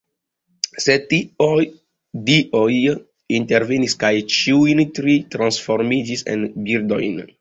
[0.85, 1.03] Sed
[2.29, 2.77] dioj
[3.41, 7.23] intervenis kaj ĉiujn tri transformis en birdojn.